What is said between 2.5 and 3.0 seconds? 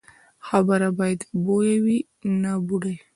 بوډۍ.